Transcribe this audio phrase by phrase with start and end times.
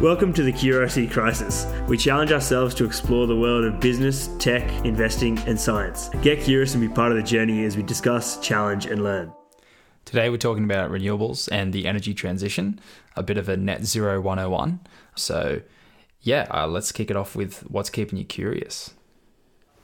[0.00, 1.66] Welcome to the Curiosity Crisis.
[1.88, 6.08] We challenge ourselves to explore the world of business, tech, investing, and science.
[6.22, 9.32] Get curious and be part of the journey as we discuss, challenge, and learn.
[10.04, 12.78] Today, we're talking about renewables and the energy transition,
[13.16, 14.78] a bit of a net zero 101.
[15.16, 15.62] So,
[16.20, 18.94] yeah, uh, let's kick it off with what's keeping you curious.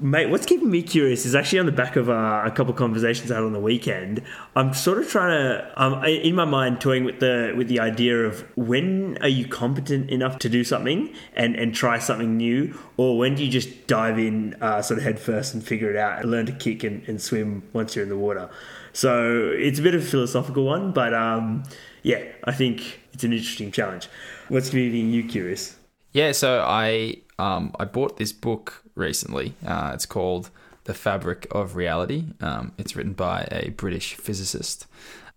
[0.01, 2.77] Mate, what's keeping me curious is actually on the back of uh, a couple of
[2.77, 4.23] conversations I had on the weekend.
[4.57, 8.45] I'm sort of trying to, in my mind, toying with the with the idea of
[8.57, 13.37] when are you competent enough to do something and, and try something new, or when
[13.37, 16.31] do you just dive in uh, sort of head first and figure it out and
[16.31, 18.51] learn to kick and, and swim once you're in the water.
[18.93, 21.63] So it's a bit of a philosophical one, but um,
[22.03, 24.09] yeah, I think it's an interesting challenge.
[24.49, 25.77] What's keeping you curious?
[26.13, 29.55] Yeah, so I um, I bought this book recently.
[29.67, 30.51] Uh, it's called
[30.85, 32.25] The Fabric of Reality.
[32.41, 34.87] Um, it's written by a British physicist.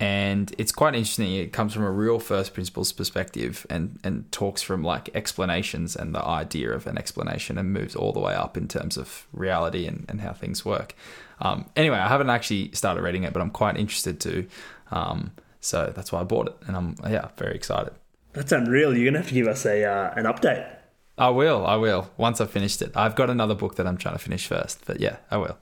[0.00, 1.34] And it's quite interesting.
[1.34, 6.14] It comes from a real first principles perspective and, and talks from like explanations and
[6.14, 9.86] the idea of an explanation and moves all the way up in terms of reality
[9.86, 10.94] and, and how things work.
[11.40, 14.46] Um, anyway, I haven't actually started reading it, but I'm quite interested to.
[14.92, 16.56] Um, so that's why I bought it.
[16.68, 17.92] And I'm, yeah, very excited.
[18.34, 18.94] That's unreal.
[18.94, 20.77] You're going to have to give us a uh, an update.
[21.18, 21.66] I will.
[21.66, 22.10] I will.
[22.16, 22.92] Once I've finished it.
[22.96, 25.58] I've got another book that I'm trying to finish first, but yeah, I will.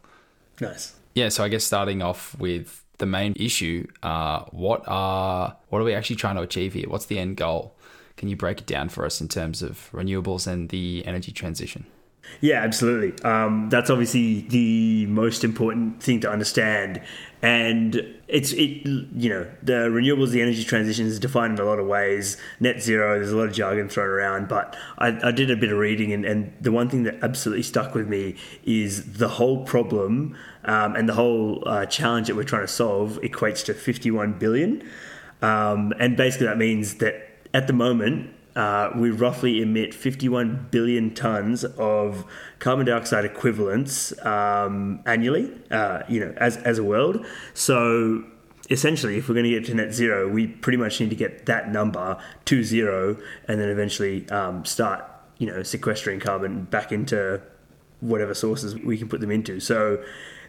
[0.60, 0.94] Nice.
[1.14, 5.84] Yeah, so I guess starting off with the main issue, uh, what are what are
[5.84, 6.88] we actually trying to achieve here?
[6.88, 7.74] What's the end goal?
[8.16, 11.86] Can you break it down for us in terms of renewables and the energy transition?
[12.40, 13.22] Yeah, absolutely.
[13.24, 17.00] Um, that's obviously the most important thing to understand.
[17.42, 21.78] And it's it you know the renewables, the energy transition is defined in a lot
[21.78, 22.36] of ways.
[22.60, 25.70] Net zero, there's a lot of jargon thrown around, but I, I did a bit
[25.70, 29.64] of reading, and, and the one thing that absolutely stuck with me is the whole
[29.64, 34.38] problem um, and the whole uh, challenge that we're trying to solve equates to 51
[34.38, 34.82] billion,
[35.42, 41.14] um, and basically that means that at the moment uh, we roughly emit 51 billion
[41.14, 42.24] tons of
[42.58, 47.24] carbon dioxide equivalents um, annually, uh, you know, as, as a world.
[47.52, 48.24] So
[48.70, 51.44] essentially, if we're going to get to net zero, we pretty much need to get
[51.46, 52.16] that number
[52.46, 55.04] to zero and then eventually um, start,
[55.36, 57.42] you know, sequestering carbon back into
[58.00, 59.60] whatever sources we can put them into.
[59.60, 60.02] So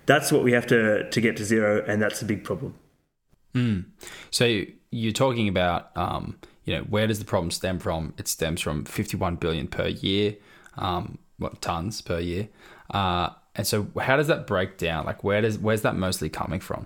[0.06, 2.76] that's what we have to, to get to zero, and that's a big problem.
[3.54, 3.86] Mm.
[4.32, 8.14] So you're talking about um, you know, where does the problem stem from?
[8.18, 10.36] It stems from 51 billion per year,
[10.78, 12.50] um, what tons per year.
[12.92, 15.06] Uh, and so, how does that break down?
[15.06, 16.86] Like, where does where's that mostly coming from?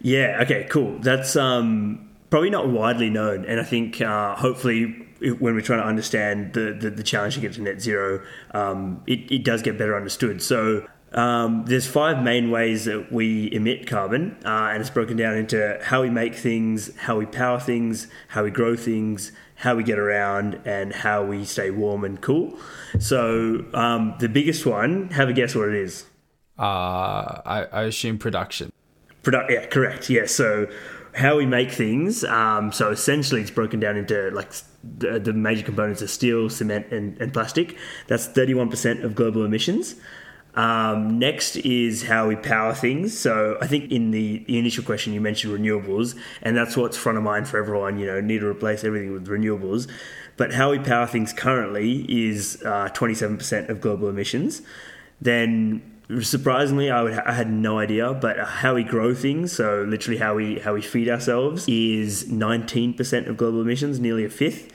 [0.00, 0.38] Yeah.
[0.42, 0.66] Okay.
[0.70, 0.98] Cool.
[1.00, 5.04] That's um, probably not widely known, and I think uh, hopefully
[5.38, 8.22] when we're trying to understand the, the, the, challenge to get to net zero,
[8.52, 10.42] um, it, it does get better understood.
[10.42, 15.36] So um, there's five main ways that we emit carbon, uh, and it's broken down
[15.36, 19.84] into how we make things, how we power things, how we grow things, how we
[19.84, 22.58] get around, and how we stay warm and cool.
[22.98, 26.04] So um, the biggest one, have a guess what it is.
[26.58, 28.72] Uh, I, I assume production.
[29.22, 30.10] Produ- yeah, correct.
[30.10, 30.68] Yeah, so
[31.14, 32.24] how we make things.
[32.24, 36.90] Um, so essentially, it's broken down into like the, the major components of steel, cement,
[36.90, 37.76] and, and plastic.
[38.08, 39.94] That's 31% of global emissions.
[40.56, 43.18] Um, next is how we power things.
[43.18, 47.18] So I think in the, the, initial question you mentioned renewables, and that's what's front
[47.18, 47.98] of mind for everyone.
[47.98, 49.88] You know, need to replace everything with renewables.
[50.36, 54.62] But how we power things currently is uh, 27% of global emissions.
[55.20, 55.82] Then
[56.20, 60.34] surprisingly I, would, I had no idea but how we grow things so literally how
[60.34, 64.70] we how we feed ourselves is 19% of global emissions nearly a fifth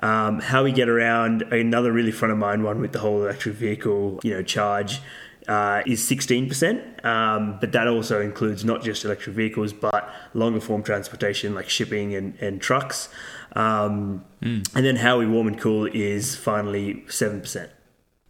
[0.00, 3.54] um, how we get around another really front of mind one with the whole electric
[3.54, 5.00] vehicle, you know, charge
[5.48, 10.82] uh, is 16%, um, but that also includes not just electric vehicles, but longer form
[10.82, 13.08] transportation like shipping and, and trucks.
[13.52, 14.68] Um, mm.
[14.74, 17.70] And then how we warm and cool is finally 7%.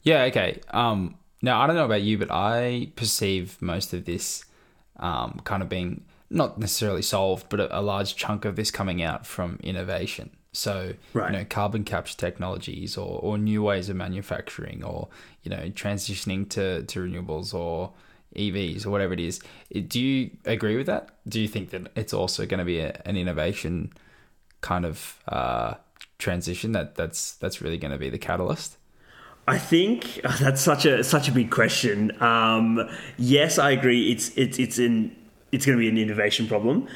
[0.03, 0.61] Yeah, okay.
[0.71, 4.45] Um, now, I don't know about you, but I perceive most of this
[4.97, 9.03] um, kind of being not necessarily solved, but a, a large chunk of this coming
[9.03, 10.31] out from innovation.
[10.53, 11.33] So, right.
[11.33, 15.09] you know, carbon capture technologies or, or new ways of manufacturing or,
[15.43, 17.93] you know, transitioning to, to renewables or
[18.35, 19.41] EVs or whatever it is.
[19.89, 21.11] Do you agree with that?
[21.29, 23.93] Do you think that it's also going to be a, an innovation
[24.61, 25.75] kind of uh,
[26.19, 28.77] transition that that's that's really going to be the catalyst?
[29.47, 32.21] I think oh, that's such a such a big question.
[32.23, 34.11] Um, yes, I agree.
[34.11, 35.17] It's it's it's an
[35.51, 36.87] it's going to be an innovation problem.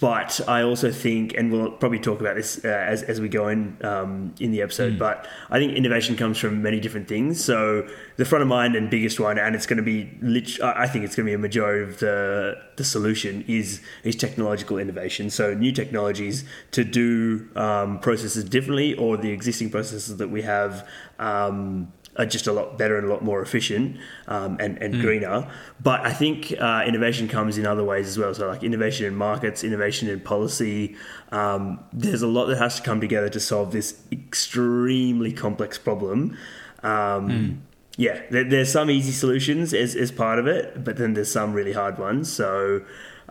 [0.00, 3.48] But I also think, and we'll probably talk about this uh, as, as we go
[3.48, 4.98] in um, in the episode, mm.
[4.98, 7.42] but I think innovation comes from many different things.
[7.42, 10.86] So the front of mind and biggest one, and it's going to be, lit- I
[10.86, 15.30] think it's going to be a majority of the the solution is is technological innovation.
[15.30, 20.86] So new technologies to do um, processes differently, or the existing processes that we have.
[21.18, 23.96] Um, are just a lot better and a lot more efficient
[24.26, 25.00] um, and, and mm.
[25.00, 25.48] greener.
[25.82, 28.34] But I think uh, innovation comes in other ways as well.
[28.34, 30.96] So, like innovation in markets, innovation in policy.
[31.32, 36.36] Um, there's a lot that has to come together to solve this extremely complex problem.
[36.82, 37.58] Um, mm.
[37.96, 41.52] Yeah, there, there's some easy solutions as, as part of it, but then there's some
[41.52, 42.32] really hard ones.
[42.32, 42.82] So,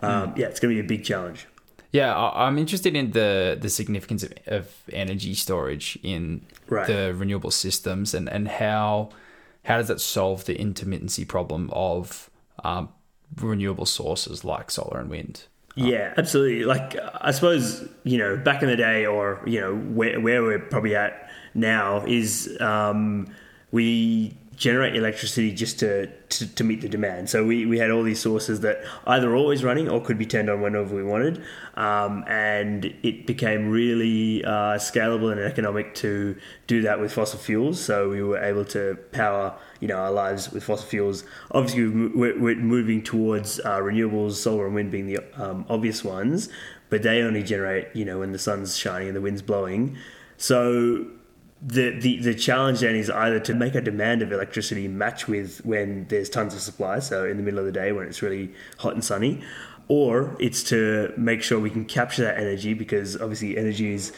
[0.02, 0.36] mm.
[0.36, 1.46] yeah, it's going to be a big challenge.
[1.92, 6.86] Yeah, I'm interested in the the significance of, of energy storage in right.
[6.86, 9.10] the renewable systems and, and how
[9.64, 12.30] how does that solve the intermittency problem of
[12.64, 12.90] um,
[13.36, 15.44] renewable sources like solar and wind?
[15.74, 16.64] Yeah, absolutely.
[16.64, 20.58] Like I suppose you know back in the day, or you know where where we're
[20.58, 23.26] probably at now is um,
[23.72, 27.30] we generate electricity just to, to, to, meet the demand.
[27.30, 30.50] So we, we had all these sources that either always running or could be turned
[30.50, 31.42] on whenever we wanted.
[31.76, 36.36] Um, and it became really uh, scalable and economic to
[36.66, 37.82] do that with fossil fuels.
[37.82, 41.24] So we were able to power you know our lives with fossil fuels.
[41.52, 46.50] Obviously, we're, we're moving towards uh, renewables, solar and wind being the um, obvious ones,
[46.90, 49.96] but they only generate you know when the sun's shining and the wind's blowing.
[50.36, 51.06] So
[51.62, 55.60] the, the, the challenge then is either to make a demand of electricity match with
[55.64, 58.52] when there's tons of supply, so in the middle of the day when it's really
[58.78, 59.42] hot and sunny,
[59.88, 64.12] or it's to make sure we can capture that energy because obviously energy is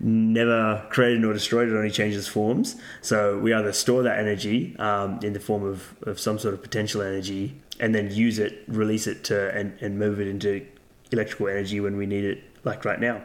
[0.00, 2.76] never created nor destroyed, it only changes forms.
[3.00, 6.62] So we either store that energy um, in the form of, of some sort of
[6.62, 10.66] potential energy and then use it, release it to and, and move it into
[11.12, 13.22] electrical energy when we need it, like right now.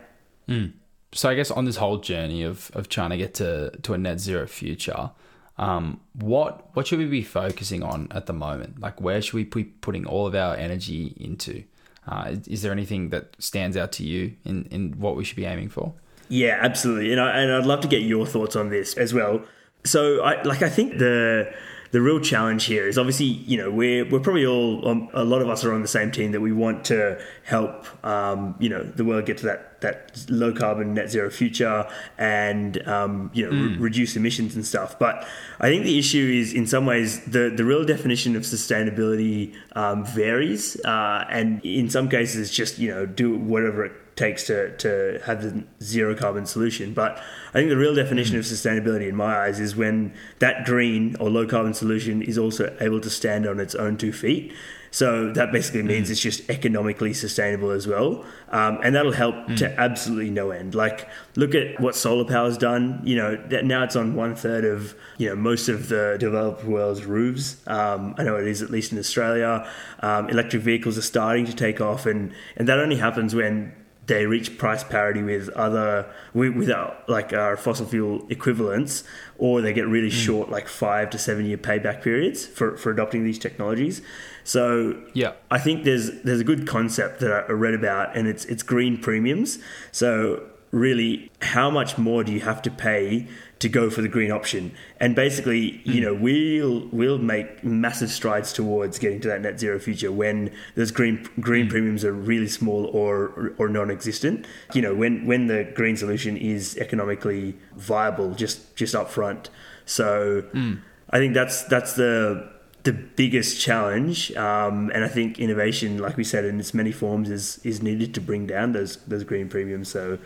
[0.47, 0.73] Mm
[1.13, 3.97] so I guess on this whole journey of, of trying to get to, to a
[3.97, 5.11] net zero future,
[5.57, 8.79] um, what what should we be focusing on at the moment?
[8.79, 11.63] Like, where should we be putting all of our energy into?
[12.07, 15.37] Uh, is, is, there anything that stands out to you in, in what we should
[15.37, 15.93] be aiming for?
[16.27, 19.43] Yeah, absolutely, and I, and I'd love to get your thoughts on this as well.
[19.85, 21.53] So, I like I think the
[21.93, 25.43] the real challenge here is obviously, you know, we're we're probably all um, a lot
[25.43, 28.81] of us are on the same team that we want to help, um, you know,
[28.81, 31.87] the world get to that that low carbon net zero future
[32.17, 33.75] and um, you know mm.
[33.75, 34.97] re- reduce emissions and stuff.
[34.97, 35.27] But
[35.59, 40.03] I think the issue is in some ways the the real definition of sustainability um,
[40.03, 44.75] varies, uh, and in some cases it's just you know do whatever it takes to,
[44.77, 46.93] to have the zero carbon solution.
[46.93, 47.17] But
[47.49, 51.29] I think the real definition of sustainability in my eyes is when that green or
[51.29, 54.53] low carbon solution is also able to stand on its own two feet.
[54.91, 56.11] So that basically means mm.
[56.11, 58.23] it's just economically sustainable as well.
[58.49, 59.57] Um, and that'll help mm.
[59.57, 60.75] to absolutely no end.
[60.75, 63.01] Like, look at what solar power has done.
[63.03, 67.05] You know, now it's on one third of, you know, most of the developed world's
[67.05, 67.57] roofs.
[67.65, 69.67] Um, I know it is, at least in Australia.
[70.01, 72.05] Um, electric vehicles are starting to take off.
[72.05, 73.73] And, and that only happens when
[74.05, 79.03] they reach price parity with other with our, like our fossil fuel equivalents,
[79.37, 80.25] or they get really mm.
[80.25, 84.01] short, like five to seven year payback periods for, for adopting these technologies.
[84.43, 88.45] So yeah, I think there's there's a good concept that I read about, and it's
[88.45, 89.59] it's green premiums.
[89.91, 90.43] So
[90.73, 93.27] really, how much more do you have to pay
[93.63, 94.73] to go for the green option.
[94.99, 99.79] And basically, you know, we'll we'll make massive strides towards getting to that net zero
[99.79, 101.69] future when those green green mm.
[101.69, 104.45] premiums are really small or or non-existent.
[104.73, 109.49] You know, when when the green solution is economically viable, just just up front.
[109.85, 110.81] So mm.
[111.09, 112.51] I think that's that's the
[112.83, 117.29] the biggest challenge, um, and I think innovation, like we said, in its many forms,
[117.29, 119.87] is is needed to bring down those those green premiums.
[119.87, 120.19] So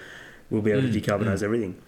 [0.50, 0.94] we'll be able mm.
[0.94, 1.44] to decarbonize mm.
[1.44, 1.82] everything.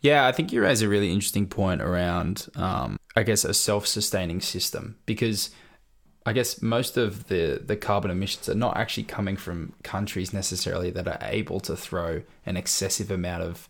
[0.00, 4.40] Yeah, I think you raise a really interesting point around, um, I guess, a self-sustaining
[4.40, 5.50] system because
[6.24, 10.90] I guess most of the the carbon emissions are not actually coming from countries necessarily
[10.90, 13.68] that are able to throw an excessive amount of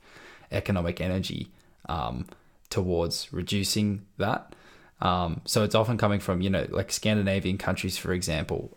[0.50, 1.50] economic energy
[1.88, 2.26] um,
[2.68, 4.54] towards reducing that.
[5.00, 8.76] Um, so it's often coming from you know like Scandinavian countries, for example.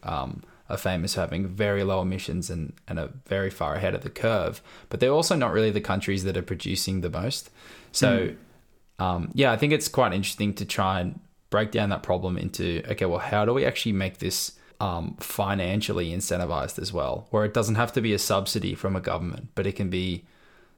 [0.71, 4.09] Are famous for having very low emissions and, and are very far ahead of the
[4.09, 4.61] curve.
[4.89, 7.49] But they're also not really the countries that are producing the most.
[7.91, 9.03] So, mm.
[9.03, 12.81] um, yeah, I think it's quite interesting to try and break down that problem into
[12.89, 17.53] okay, well, how do we actually make this um, financially incentivized as well, where it
[17.53, 20.25] doesn't have to be a subsidy from a government, but it can be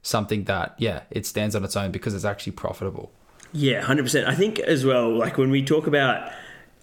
[0.02, 3.10] something that, yeah, it stands on its own because it's actually profitable.
[3.52, 4.26] Yeah, 100%.
[4.26, 6.30] I think as well, like when we talk about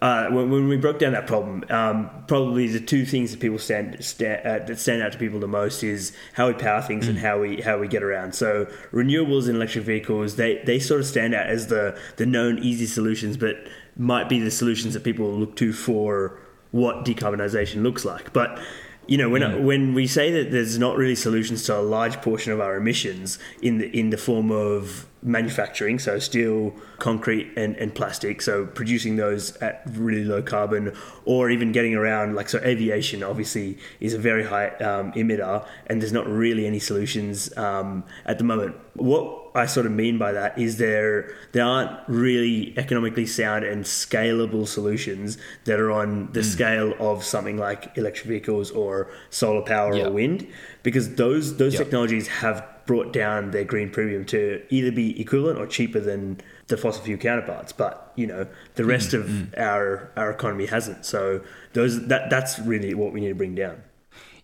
[0.01, 3.59] uh, when, when we broke down that problem, um, probably the two things that people
[3.59, 7.07] stand, stand uh, that stand out to people the most is how we power things
[7.07, 8.33] and how we how we get around.
[8.33, 12.57] So renewables and electric vehicles, they, they sort of stand out as the the known
[12.59, 13.57] easy solutions, but
[13.95, 16.39] might be the solutions that people look to for
[16.71, 18.33] what decarbonisation looks like.
[18.33, 18.59] But
[19.05, 22.51] you know, when when we say that there's not really solutions to a large portion
[22.53, 27.93] of our emissions in the in the form of manufacturing, so steel, concrete, and, and
[27.93, 30.93] plastic, so producing those at really low carbon,
[31.25, 36.01] or even getting around, like, so aviation obviously is a very high um, emitter, and
[36.01, 38.75] there's not really any solutions um, at the moment.
[38.95, 43.83] What I sort of mean by that is there there aren't really economically sound and
[43.83, 49.93] scalable solutions that are on the scale of something like electric vehicles or solar power
[49.95, 50.07] Yeah.
[50.07, 50.47] or wind,
[50.83, 51.79] because those those Yeah.
[51.79, 56.77] technologies have brought down their green premium to either be equivalent or cheaper than the
[56.77, 57.71] fossil fuel counterparts.
[57.71, 61.05] But you know the rest of our our economy hasn't.
[61.05, 61.41] So
[61.73, 63.83] those that that's really what we need to bring down.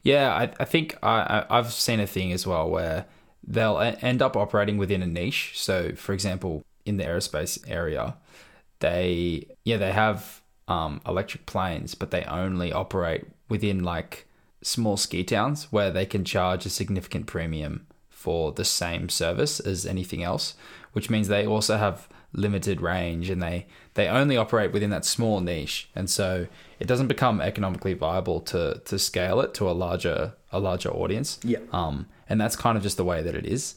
[0.03, 3.05] Yeah, I, I think I, I've seen a thing as well where
[3.45, 5.53] they'll end up operating within a niche.
[5.55, 8.15] So, for example, in the aerospace area,
[8.79, 14.27] they yeah they have um, electric planes, but they only operate within like
[14.61, 17.86] small ski towns where they can charge a significant premium
[18.17, 20.55] for the same service as anything else,
[20.93, 25.39] which means they also have limited range and they they only operate within that small
[25.39, 26.45] niche and so
[26.79, 31.39] it doesn't become economically viable to to scale it to a larger a larger audience
[31.43, 31.59] Yeah.
[31.71, 33.75] um and that's kind of just the way that it is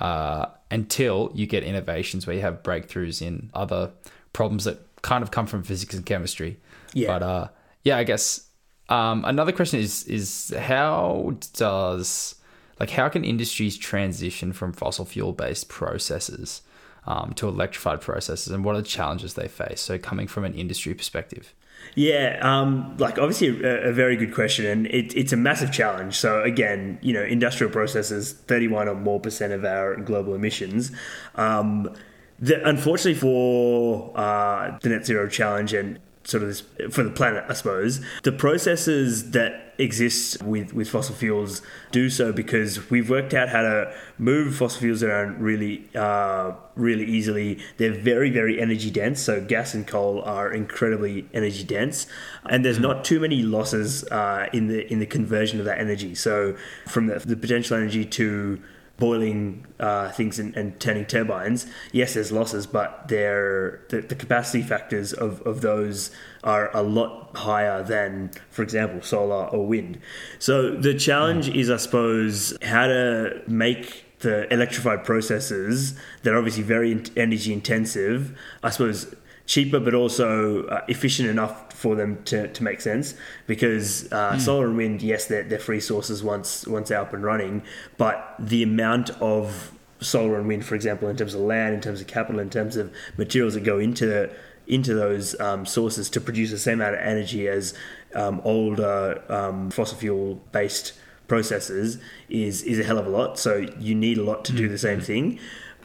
[0.00, 3.90] uh until you get innovations where you have breakthroughs in other
[4.34, 6.58] problems that kind of come from physics and chemistry
[6.92, 7.08] Yeah.
[7.18, 7.48] but uh
[7.84, 8.48] yeah i guess
[8.90, 12.34] um another question is is how does
[12.80, 16.62] like how can industries transition from fossil fuel based processes
[17.06, 20.54] um, to electrified processes and what are the challenges they face so coming from an
[20.54, 21.54] industry perspective
[21.94, 26.14] Yeah, um, like obviously a, a very good question, and it, it's a massive challenge.
[26.16, 30.92] So again, you know, industrial processes, thirty-one or more percent of our global emissions.
[31.34, 31.94] Um,
[32.38, 36.60] the, unfortunately for uh, the net zero challenge and sort of this
[36.92, 42.32] for the planet, I suppose, the processes that exist with, with fossil fuels do so
[42.32, 47.58] because we've worked out how to move fossil fuels around really uh, really easily.
[47.78, 52.06] They're very very energy dense, so gas and coal are incredibly energy dense,
[52.44, 56.14] and there's not too many losses uh, in the in the conversion of that energy.
[56.14, 56.56] So
[56.86, 58.60] from the, the potential energy to
[58.98, 64.62] boiling uh, things and, and turning turbines, yes, there's losses, but they're, the, the capacity
[64.62, 66.10] factors of, of those
[66.44, 70.00] are a lot higher than, for example, solar or wind.
[70.38, 76.64] So the challenge is, I suppose, how to make the electrified processes that are obviously
[76.64, 79.14] very energy intensive, I suppose,
[79.48, 83.14] cheaper but also uh, efficient enough for them to, to make sense.
[83.48, 87.24] Because uh, solar and wind yes they're, they're free sources once once they're up and
[87.24, 87.62] running
[87.96, 92.00] but the amount of solar and wind for example in terms of land in terms
[92.00, 94.30] of capital in terms of materials that go into the
[94.68, 97.74] into those um, sources to produce the same amount of energy as
[98.14, 100.92] um, older um, fossil fuel based
[101.26, 103.38] processes is is a hell of a lot.
[103.38, 105.38] So you need a lot to do the same thing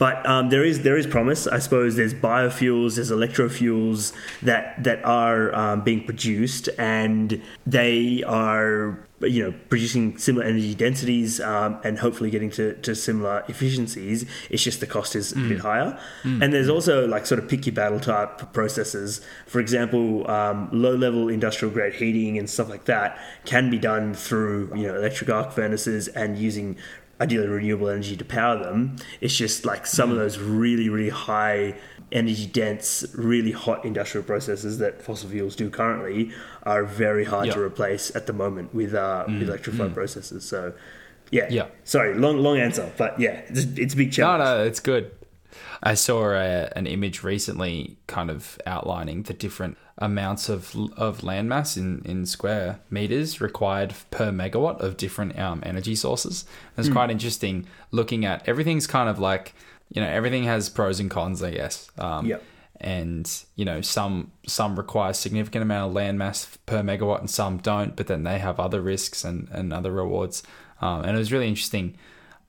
[0.04, 1.48] but um, there is there is promise.
[1.48, 9.00] I suppose there's biofuels, there's electrofuels that that are um, being produced, and they are
[9.22, 14.26] you know producing similar energy densities um, and hopefully getting to, to similar efficiencies.
[14.50, 15.98] It's just the cost is a bit higher.
[16.42, 19.22] And there's also like sort of pick your battle type processes.
[19.48, 24.14] For example, um, low level industrial grade heating and stuff like that can be done
[24.14, 26.76] through you know electric arc furnaces and using
[27.24, 28.96] ideally renewable energy to power them.
[29.22, 30.20] It's just like some of mm.
[30.20, 31.76] those really, really high
[32.12, 36.32] energy dense, really hot industrial processes that fossil fuels do currently
[36.64, 39.48] are very hard to replace at the moment with uh, with mm.
[39.48, 39.94] electrified mm.
[39.94, 40.44] processes.
[40.46, 40.74] So,
[41.32, 41.68] yeah, Yeah.
[41.84, 44.40] Sorry, long, long answer, but yeah, it's, it's a big challenge.
[44.40, 45.12] No, no, it's good.
[45.82, 51.78] I saw a, an image recently, kind of outlining the different amounts of of landmass
[51.78, 56.46] in, in square meters required per megawatt of different um, energy sources.
[56.78, 59.54] It's quite interesting looking at everything's kind of like
[59.90, 61.90] you know everything has pros and cons, I guess.
[61.98, 62.44] Um, Yep.
[62.82, 67.96] And you know some some require significant amount of landmass per megawatt, and some don't.
[67.96, 70.44] But then they have other risks and, and other rewards.
[70.82, 71.96] Um, and it was really interesting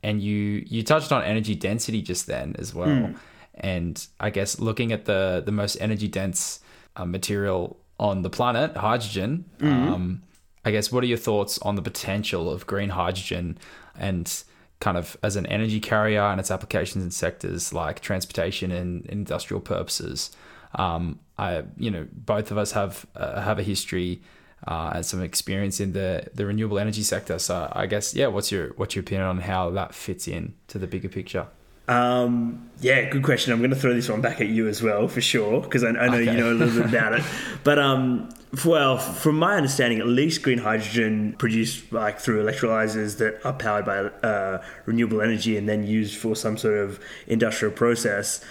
[0.04, 3.14] and you you touched on energy density just then as well
[3.54, 6.60] and i guess looking at the the most energy dense
[6.96, 10.22] uh, material on the planet hydrogen um,
[10.64, 13.56] i guess what are your thoughts on the potential of green hydrogen
[13.98, 14.44] and
[14.80, 19.60] kind of as an energy carrier and its applications in sectors like transportation and industrial
[19.60, 20.30] purposes
[20.76, 24.22] Um, I, you know, both of us have uh, have a history
[24.66, 27.38] uh, and some experience in the the renewable energy sector.
[27.38, 30.78] So I guess, yeah, what's your what's your opinion on how that fits in to
[30.78, 31.46] the bigger picture?
[31.86, 33.52] Um, yeah, good question.
[33.52, 35.88] I'm going to throw this one back at you as well, for sure, because I,
[35.90, 36.24] I, know okay.
[36.24, 37.24] you know a little bit about it.
[37.64, 38.28] But um,
[38.64, 43.86] well, from my understanding, at least green hydrogen produced like through electrolyzers that are powered
[43.86, 48.44] by uh, renewable energy and then used for some sort of industrial process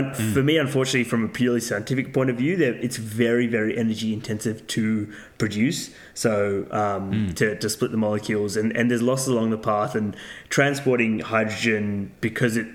[0.00, 0.32] mm.
[0.32, 4.66] for me, unfortunately, from a purely scientific point of view, it's very, very energy intensive
[4.68, 5.90] to produce.
[6.14, 7.36] So um, mm.
[7.36, 10.16] to, to split the molecules, and, and there's losses along the path, and
[10.48, 12.66] transporting hydrogen because it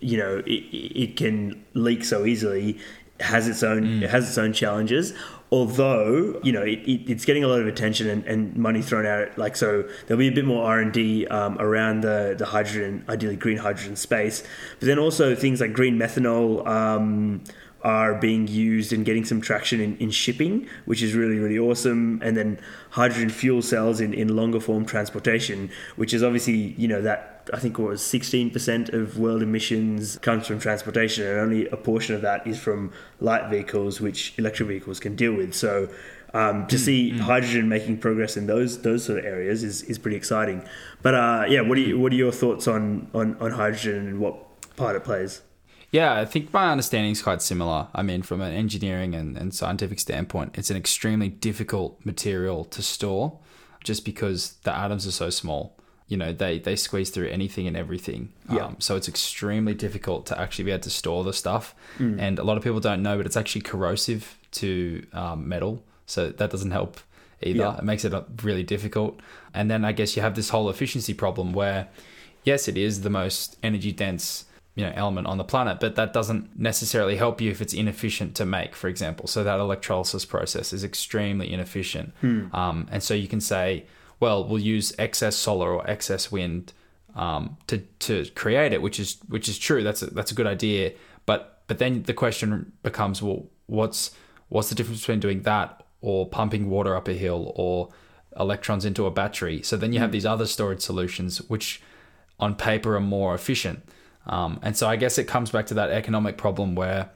[0.00, 2.78] you know it, it can leak so easily
[3.20, 4.02] has its own mm.
[4.02, 5.14] it has its own challenges
[5.52, 9.06] although you know it, it, it's getting a lot of attention and, and, money thrown
[9.06, 13.04] at it like so there'll be a bit more r&d um, around the, the hydrogen
[13.08, 14.42] ideally green hydrogen space
[14.80, 17.40] but then also things like green methanol um,
[17.84, 22.18] are being used and getting some traction in, in shipping, which is really, really awesome.
[22.24, 22.58] And then
[22.90, 27.58] hydrogen fuel cells in, in longer form transportation, which is obviously, you know, that I
[27.58, 32.22] think it was 16% of world emissions comes from transportation, and only a portion of
[32.22, 35.54] that is from light vehicles, which electric vehicles can deal with.
[35.54, 35.88] So
[36.32, 37.20] um, to mm, see mm.
[37.20, 40.66] hydrogen making progress in those those sort of areas is, is pretty exciting.
[41.02, 44.18] But uh, yeah, what are you, what are your thoughts on, on, on hydrogen and
[44.18, 44.36] what
[44.76, 45.42] part it plays?
[45.92, 47.86] Yeah, I think my understanding is quite similar.
[47.94, 52.82] I mean, from an engineering and, and scientific standpoint, it's an extremely difficult material to
[52.82, 53.38] store
[53.84, 55.73] just because the atoms are so small.
[56.06, 58.32] You know, they, they squeeze through anything and everything.
[58.52, 58.66] Yeah.
[58.66, 61.74] Um, so it's extremely difficult to actually be able to store the stuff.
[61.98, 62.20] Mm.
[62.20, 65.82] And a lot of people don't know, but it's actually corrosive to um, metal.
[66.06, 67.00] So that doesn't help
[67.42, 67.58] either.
[67.58, 67.78] Yeah.
[67.78, 69.18] It makes it really difficult.
[69.54, 71.88] And then I guess you have this whole efficiency problem where,
[72.44, 74.44] yes, it is the most energy dense
[74.74, 78.34] you know element on the planet but that doesn't necessarily help you if it's inefficient
[78.34, 82.54] to make for example so that electrolysis process is extremely inefficient hmm.
[82.54, 83.84] um, and so you can say
[84.20, 86.72] well we'll use excess solar or excess wind
[87.14, 89.82] um, to to create it which is which is true.
[89.82, 90.92] That's a, that's a good idea.
[91.26, 94.10] But but then the question becomes well what's
[94.48, 97.88] what's the difference between doing that or pumping water up a hill or
[98.38, 99.62] electrons into a battery?
[99.62, 100.14] So then you have hmm.
[100.14, 101.80] these other storage solutions which
[102.40, 103.88] on paper are more efficient.
[104.26, 107.10] Um, and so I guess it comes back to that economic problem where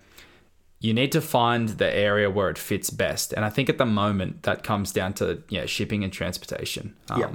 [0.80, 3.32] you need to find the area where it fits best.
[3.32, 6.94] And I think at the moment that comes down to yeah, shipping and transportation.
[7.10, 7.30] Um, yeah.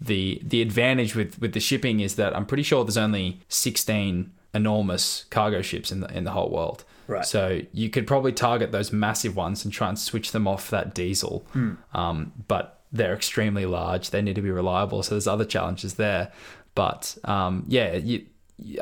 [0.00, 4.32] The the advantage with, with the shipping is that I'm pretty sure there's only 16
[4.52, 6.84] enormous cargo ships in the in the whole world.
[7.06, 7.24] Right.
[7.24, 10.94] So you could probably target those massive ones and try and switch them off that
[10.94, 11.46] diesel.
[11.54, 11.76] Mm.
[11.92, 14.10] Um, but they're extremely large.
[14.10, 15.02] They need to be reliable.
[15.02, 16.32] So there's other challenges there.
[16.74, 18.26] But um, yeah, you,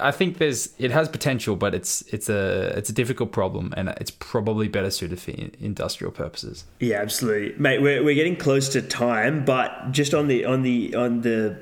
[0.00, 3.88] I think there's it has potential, but it's it's a it's a difficult problem, and
[3.88, 6.64] it's probably better suited for industrial purposes.
[6.78, 7.80] Yeah, absolutely, mate.
[7.80, 11.58] We're, we're getting close to time, but just on the on the on the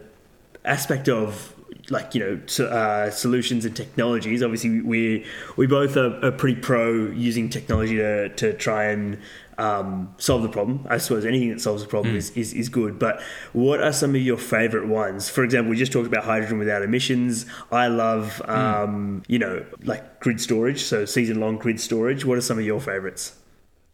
[0.64, 1.54] aspect of
[1.90, 4.42] like you know uh, solutions and technologies.
[4.42, 5.26] Obviously, we
[5.56, 9.18] we both are, are pretty pro using technology to to try and
[9.60, 10.86] um, solve the problem.
[10.88, 12.18] I suppose anything that solves the problem mm.
[12.18, 12.98] is, is, is good.
[12.98, 13.20] But
[13.52, 15.28] what are some of your favorite ones?
[15.28, 17.46] For example, we just talked about hydrogen without emissions.
[17.70, 18.48] I love, mm.
[18.48, 22.24] um, you know, like grid storage, so season long grid storage.
[22.24, 23.36] What are some of your favorites?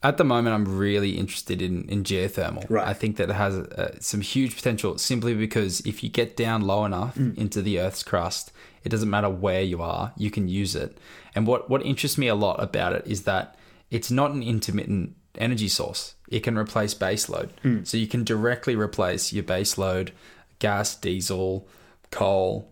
[0.03, 2.69] At the moment, I'm really interested in, in geothermal.
[2.69, 2.87] Right.
[2.87, 6.63] I think that it has uh, some huge potential simply because if you get down
[6.63, 7.37] low enough mm.
[7.37, 8.53] into the Earth's crust,
[8.85, 10.99] it doesn't matter where you are, you can use it.
[11.35, 13.57] And what, what interests me a lot about it is that
[13.91, 16.15] it's not an intermittent energy source.
[16.29, 17.53] It can replace base load.
[17.65, 17.87] Mm.
[17.87, 20.13] So you can directly replace your base load,
[20.59, 21.69] gas, diesel,
[22.11, 22.71] coal,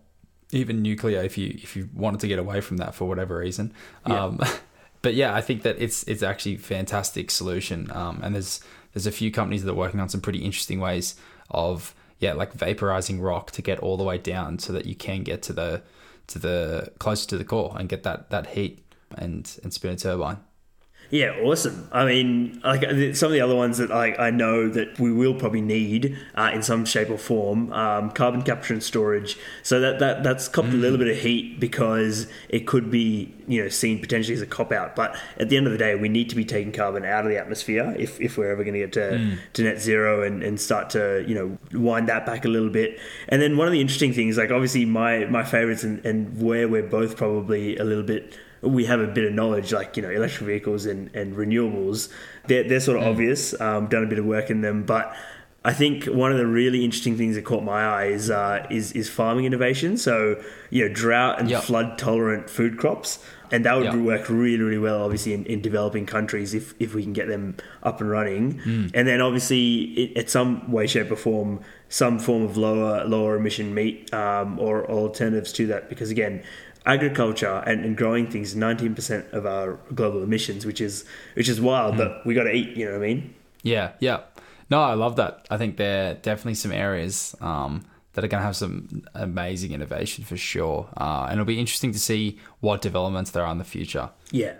[0.51, 3.73] even nuclear if you if you wanted to get away from that for whatever reason.
[4.07, 4.25] Yeah.
[4.25, 4.39] Um,
[5.05, 7.91] but yeah, I think that it's it's actually a fantastic solution.
[7.91, 8.59] Um, and there's
[8.91, 11.13] there's a few companies that are working on some pretty interesting ways
[11.51, 15.21] of yeah, like vaporizing rock to get all the way down so that you can
[15.21, 15.83] get to the
[16.25, 18.83] to the closer to the core and get that that heat
[19.15, 20.37] and and spin a turbine.
[21.15, 21.87] Yeah, awesome.
[21.93, 22.81] I mean, like
[23.15, 26.51] some of the other ones that I, I know that we will probably need uh,
[26.53, 29.37] in some shape or form, um, carbon capture and storage.
[29.63, 30.73] So that, that that's copped mm.
[30.73, 31.05] a little mm.
[31.05, 34.93] bit of heat because it could be you know seen potentially as a cop out.
[34.97, 37.31] But at the end of the day, we need to be taking carbon out of
[37.31, 39.37] the atmosphere if, if we're ever going to get to, mm.
[39.53, 42.99] to net zero and, and start to you know wind that back a little bit.
[43.29, 46.67] And then one of the interesting things, like obviously my my favorites and, and where
[46.67, 50.09] we're both probably a little bit we have a bit of knowledge, like you know,
[50.09, 52.09] electric vehicles and, and renewables.
[52.47, 53.11] They're, they're sort of mm.
[53.11, 53.59] obvious.
[53.59, 55.15] Um, done a bit of work in them, but
[55.65, 58.91] I think one of the really interesting things that caught my eye is uh, is,
[58.91, 59.97] is farming innovation.
[59.97, 61.63] So you know, drought and Yep.
[61.63, 63.17] flood tolerant food crops,
[63.51, 63.95] and that would Yep.
[63.95, 67.55] work really really well, obviously in, in developing countries if if we can get them
[67.81, 68.59] up and running.
[68.59, 68.87] Hmm.
[68.93, 73.35] And then obviously, it, at some way, shape, or form, some form of lower lower
[73.35, 76.43] emission meat um, or alternatives to that, because again.
[76.85, 81.03] Agriculture and, and growing things, nineteen percent of our global emissions, which is
[81.35, 81.99] which is wild, Hmm.
[81.99, 82.77] but we got to eat.
[82.77, 83.33] You know what I mean?
[83.63, 84.21] Yeah, yeah.
[84.69, 85.47] No, I love that.
[85.49, 89.71] I think there are definitely some areas um, that are going to have some amazing
[89.71, 90.87] innovation for sure.
[90.97, 94.09] Uh, and it'll be interesting to see what developments there are in the future.
[94.31, 94.55] Yeah.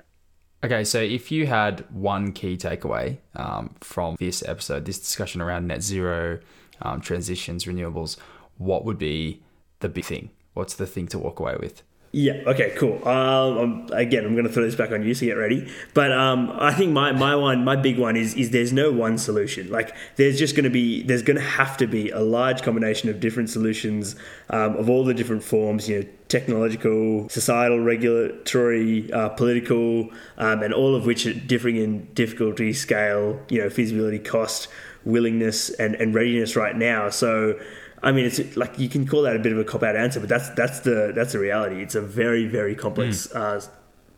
[0.63, 5.67] Okay, so if you had one key takeaway um, from this episode, this discussion around
[5.67, 6.39] net zero,
[6.81, 8.17] um, transitions, renewables,
[8.57, 9.41] what would be
[9.79, 10.31] the big thing?
[10.53, 11.83] What's the thing to walk away with?
[12.17, 12.36] Yeah.
[12.47, 12.73] Okay.
[12.78, 13.06] Cool.
[13.06, 15.69] Um, I'm, again, I'm going to throw this back on you, so get ready.
[15.93, 19.17] But um, I think my, my one, my big one is is there's no one
[19.17, 19.69] solution.
[19.69, 23.10] Like there's just going to be there's going to have to be a large combination
[23.10, 24.15] of different solutions
[24.49, 25.89] um, of all the different forms.
[25.89, 32.06] You know, technological, societal, regulatory, uh, political, um, and all of which are differing in
[32.13, 34.69] difficulty, scale, you know, feasibility, cost,
[35.04, 37.10] willingness, and, and readiness right now.
[37.10, 37.60] So.
[38.05, 40.19] I mean, it's like you can call that a bit of a cop out answer,
[40.19, 41.81] but that's that's the that's the reality.
[41.81, 43.59] It's a very very complex uh,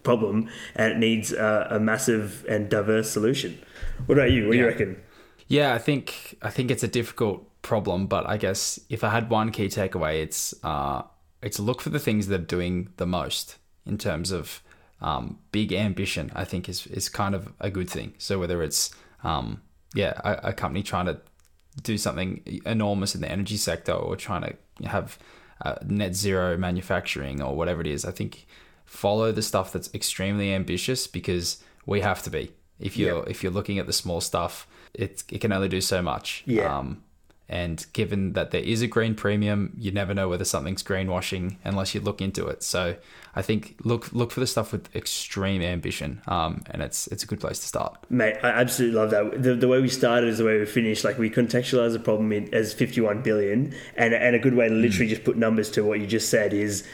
[0.04, 3.58] problem, and it needs uh, a massive and diverse solution.
[4.06, 4.46] What about you?
[4.46, 5.02] What do you reckon?
[5.48, 9.30] Yeah, I think I think it's a difficult problem, but I guess if I had
[9.30, 11.04] one key takeaway, it's uh,
[11.42, 14.62] it's look for the things that are doing the most in terms of
[15.00, 16.30] um, big ambition.
[16.36, 18.16] I think is is kind of a good thing.
[18.18, 18.92] So whether it's
[19.24, 19.62] um,
[19.96, 21.22] yeah a, a company trying to
[21.84, 25.18] do something enormous in the energy sector or trying to have
[25.64, 28.48] uh, net zero manufacturing or whatever it is, I think
[28.86, 32.52] follow the stuff that's extremely ambitious because we have to be.
[32.80, 36.02] If you're if you're looking at the small stuff, it it can only do so
[36.02, 36.44] much.
[36.46, 36.78] Yeah.
[36.78, 37.04] Um,
[37.50, 41.96] and given that there is a green premium, you never know whether something's greenwashing unless
[41.96, 42.62] you look into it.
[42.62, 42.98] So
[43.36, 47.28] I think look look for the stuff with extreme ambition, um, and it's it's a
[47.28, 47.98] good place to start.
[48.10, 49.44] Mate, I absolutely love that.
[49.44, 51.06] The, the way we started is the way we finished.
[51.06, 54.74] Like we contextualize the problem in, as 51 billion, and and a good way to
[54.74, 56.86] literally just put numbers to what you just said is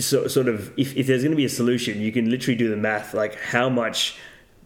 [0.00, 2.68] so, sort of if, if there's going to be a solution, you can literally do
[2.68, 3.14] the math.
[3.14, 4.18] Like how much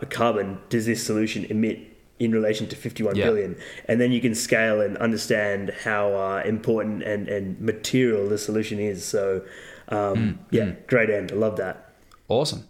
[0.09, 1.90] carbon does this solution emit
[2.21, 3.25] in relation to fifty-one Yeah.
[3.27, 3.57] billion,
[3.87, 8.79] and then you can scale and understand how uh, important and and material the solution
[8.79, 9.05] is.
[9.05, 9.43] So
[9.89, 11.33] um, yeah, great end.
[11.33, 11.91] I love that.
[12.29, 12.63] Awesome.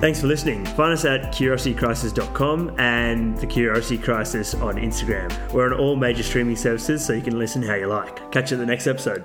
[0.00, 0.64] Thanks for listening.
[0.66, 5.30] Find us at curiositycrisis.com and the Curiosity Crisis on Instagram.
[5.52, 8.30] We're on all major streaming services, so you can listen how you like.
[8.30, 9.24] Catch you at the next episode.